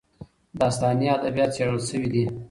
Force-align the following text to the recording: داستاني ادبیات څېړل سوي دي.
داستاني 0.59 1.07
ادبیات 1.17 1.51
څېړل 1.55 1.79
سوي 1.89 2.07
دي. 2.13 2.23